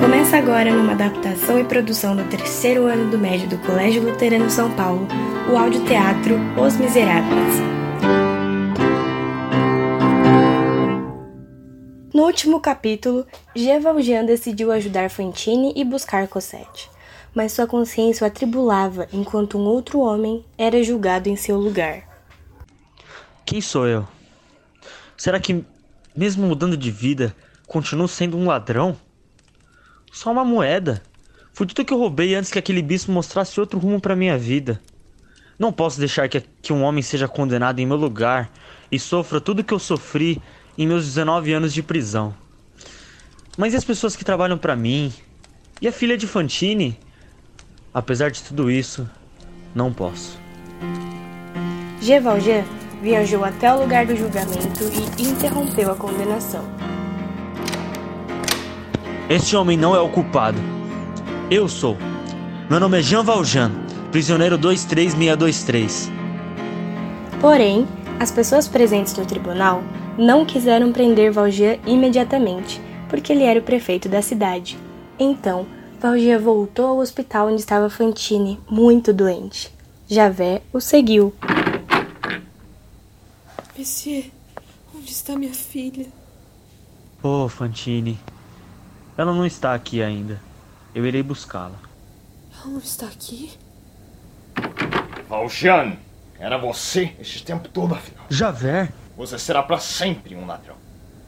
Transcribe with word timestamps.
Começa 0.00 0.36
agora 0.36 0.74
numa 0.74 0.90
adaptação 0.90 1.60
e 1.60 1.64
produção 1.64 2.16
do 2.16 2.24
terceiro 2.24 2.86
ano 2.86 3.08
do 3.08 3.16
médio 3.16 3.48
do 3.48 3.56
Colégio 3.58 4.02
Luterano 4.02 4.50
São 4.50 4.74
Paulo, 4.74 5.06
o 5.48 5.56
audioteatro 5.56 6.34
Os 6.60 6.76
Miseráveis. 6.76 7.54
No 12.12 12.24
último 12.24 12.58
capítulo, 12.58 13.24
Jean 13.54 13.78
Valjean 13.78 14.24
decidiu 14.24 14.72
ajudar 14.72 15.10
Fantine 15.10 15.72
e 15.76 15.84
buscar 15.84 16.26
Cosette, 16.26 16.90
mas 17.32 17.52
sua 17.52 17.68
consciência 17.68 18.24
o 18.24 18.26
atribulava 18.26 19.06
enquanto 19.12 19.56
um 19.56 19.66
outro 19.66 20.00
homem 20.00 20.44
era 20.58 20.82
julgado 20.82 21.28
em 21.28 21.36
seu 21.36 21.56
lugar. 21.56 22.02
Quem 23.46 23.60
sou 23.60 23.86
eu? 23.86 24.04
Será 25.16 25.38
que, 25.38 25.64
mesmo 26.16 26.46
mudando 26.46 26.76
de 26.76 26.90
vida, 26.90 27.34
continuo 27.66 28.08
sendo 28.08 28.36
um 28.36 28.46
ladrão? 28.46 28.96
Só 30.12 30.30
uma 30.30 30.44
moeda. 30.44 31.02
Foi 31.52 31.66
tudo 31.66 31.84
que 31.84 31.92
eu 31.92 31.98
roubei 31.98 32.34
antes 32.34 32.50
que 32.50 32.58
aquele 32.58 32.82
bispo 32.82 33.12
mostrasse 33.12 33.58
outro 33.60 33.78
rumo 33.78 34.00
para 34.00 34.16
minha 34.16 34.38
vida. 34.38 34.80
Não 35.58 35.72
posso 35.72 35.98
deixar 35.98 36.28
que, 36.28 36.42
que 36.60 36.72
um 36.72 36.82
homem 36.82 37.02
seja 37.02 37.28
condenado 37.28 37.78
em 37.78 37.86
meu 37.86 37.96
lugar 37.96 38.50
e 38.90 38.98
sofra 38.98 39.40
tudo 39.40 39.64
que 39.64 39.72
eu 39.72 39.78
sofri 39.78 40.40
em 40.76 40.86
meus 40.86 41.04
19 41.04 41.52
anos 41.52 41.72
de 41.72 41.82
prisão. 41.82 42.34
Mas 43.56 43.72
e 43.72 43.76
as 43.76 43.84
pessoas 43.84 44.16
que 44.16 44.24
trabalham 44.24 44.58
para 44.58 44.74
mim? 44.74 45.12
E 45.80 45.86
a 45.86 45.92
filha 45.92 46.16
de 46.16 46.26
Fantine? 46.26 46.98
Apesar 47.92 48.30
de 48.30 48.42
tudo 48.42 48.70
isso, 48.70 49.08
não 49.74 49.92
posso. 49.92 50.38
G. 52.40 52.64
viajou 53.04 53.44
até 53.44 53.70
o 53.70 53.80
lugar 53.80 54.06
do 54.06 54.16
julgamento 54.16 54.84
e 55.18 55.28
interrompeu 55.28 55.92
a 55.92 55.94
condenação. 55.94 56.64
Este 59.28 59.54
homem 59.54 59.76
não 59.76 59.94
é 59.94 60.00
o 60.00 60.08
culpado. 60.08 60.56
Eu 61.50 61.68
sou. 61.68 61.98
Meu 62.70 62.80
nome 62.80 62.98
é 62.98 63.02
Jean 63.02 63.22
Valjean, 63.22 63.70
prisioneiro 64.10 64.56
23623. 64.56 66.10
Porém, 67.42 67.86
as 68.18 68.30
pessoas 68.30 68.66
presentes 68.66 69.14
no 69.18 69.26
tribunal 69.26 69.82
não 70.16 70.46
quiseram 70.46 70.90
prender 70.90 71.30
Valjean 71.30 71.76
imediatamente, 71.86 72.80
porque 73.10 73.34
ele 73.34 73.44
era 73.44 73.60
o 73.60 73.62
prefeito 73.62 74.08
da 74.08 74.22
cidade. 74.22 74.78
Então, 75.18 75.66
Valjean 76.00 76.38
voltou 76.38 76.86
ao 76.86 76.98
hospital 76.98 77.48
onde 77.48 77.60
estava 77.60 77.90
Fantine, 77.90 78.58
muito 78.70 79.12
doente. 79.12 79.70
Javé 80.08 80.62
o 80.72 80.80
seguiu. 80.80 81.34
Monsieur, 83.76 84.30
onde 84.94 85.10
está 85.10 85.36
minha 85.36 85.52
filha? 85.52 86.06
Oh, 87.20 87.48
Fantine, 87.48 88.18
ela 89.16 89.32
não 89.32 89.44
está 89.44 89.74
aqui 89.74 90.00
ainda. 90.00 90.40
Eu 90.94 91.04
irei 91.04 91.24
buscá-la. 91.24 91.78
Ela 92.54 92.66
não 92.70 92.78
está 92.78 93.06
aqui? 93.06 93.52
Valjean, 95.28 95.96
era 96.38 96.56
você 96.56 97.14
esse 97.18 97.42
tempo 97.42 97.68
todo, 97.68 97.94
afinal. 97.94 98.24
Javert? 98.28 98.92
Você 99.16 99.38
será 99.40 99.60
para 99.60 99.78
sempre 99.78 100.36
um 100.36 100.46
ladrão. 100.46 100.76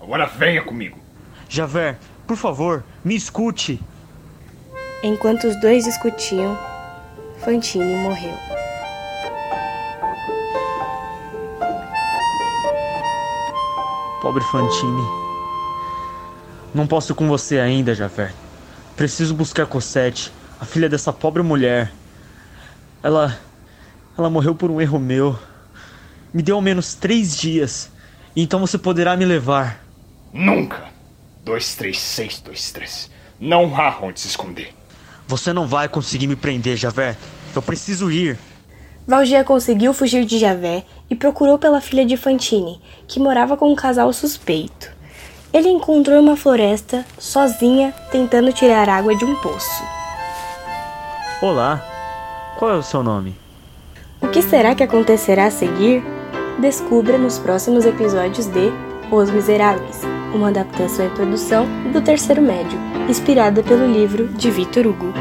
Agora 0.00 0.26
venha 0.26 0.62
comigo. 0.62 0.98
Javert, 1.48 1.98
por 2.26 2.36
favor, 2.36 2.84
me 3.02 3.14
escute. 3.14 3.80
Enquanto 5.02 5.46
os 5.46 5.58
dois 5.62 5.84
discutiam, 5.84 6.58
Fantine 7.38 7.94
morreu. 7.96 8.34
Pobre 14.24 14.42
Fantine. 14.44 15.02
Não 16.74 16.86
posso 16.86 17.12
ir 17.12 17.14
com 17.14 17.28
você 17.28 17.58
ainda, 17.58 17.94
Javert. 17.94 18.32
Preciso 18.96 19.34
buscar 19.34 19.66
Cosette, 19.66 20.32
a 20.58 20.64
filha 20.64 20.88
dessa 20.88 21.12
pobre 21.12 21.42
mulher. 21.42 21.92
Ela. 23.02 23.38
Ela 24.16 24.30
morreu 24.30 24.54
por 24.54 24.70
um 24.70 24.80
erro 24.80 24.98
meu. 24.98 25.38
Me 26.32 26.42
dê 26.42 26.52
ao 26.52 26.62
menos 26.62 26.94
três 26.94 27.36
dias. 27.36 27.90
E 28.34 28.42
então 28.42 28.60
você 28.60 28.78
poderá 28.78 29.14
me 29.14 29.26
levar. 29.26 29.84
Nunca! 30.32 30.84
23623. 31.44 33.10
Não 33.38 33.78
há 33.78 33.98
onde 34.00 34.20
se 34.20 34.28
esconder. 34.28 34.72
Você 35.28 35.52
não 35.52 35.66
vai 35.66 35.86
conseguir 35.86 36.28
me 36.28 36.34
prender, 36.34 36.78
Javert. 36.78 37.18
Eu 37.54 37.60
preciso 37.60 38.10
ir. 38.10 38.38
Valjean 39.06 39.44
conseguiu 39.44 39.92
fugir 39.92 40.24
de 40.24 40.38
Javert 40.38 40.84
e 41.10 41.14
procurou 41.14 41.58
pela 41.58 41.80
filha 41.80 42.06
de 42.06 42.16
Fantine, 42.16 42.80
que 43.06 43.20
morava 43.20 43.56
com 43.56 43.70
um 43.70 43.74
casal 43.74 44.12
suspeito 44.12 44.94
ele 45.54 45.68
encontrou 45.68 46.20
uma 46.20 46.36
floresta 46.36 47.06
sozinha 47.16 47.94
tentando 48.10 48.52
tirar 48.52 48.88
água 48.88 49.14
de 49.14 49.24
um 49.24 49.36
poço. 49.36 49.84
Olá, 51.40 51.80
qual 52.58 52.72
é 52.72 52.74
o 52.74 52.82
seu 52.82 53.04
nome? 53.04 53.36
O 54.20 54.26
que 54.26 54.42
será 54.42 54.74
que 54.74 54.82
acontecerá 54.82 55.46
a 55.46 55.50
seguir? 55.52 56.02
Descubra 56.58 57.16
nos 57.16 57.38
próximos 57.38 57.86
episódios 57.86 58.46
de 58.46 58.72
Os 59.12 59.30
Miseráveis, 59.30 60.00
uma 60.34 60.48
adaptação 60.48 61.06
e 61.06 61.10
produção 61.10 61.66
do 61.92 62.00
Terceiro 62.00 62.42
Médio, 62.42 62.78
inspirada 63.08 63.62
pelo 63.62 63.86
livro 63.86 64.26
de 64.26 64.50
Victor 64.50 64.88
Hugo. 64.88 65.12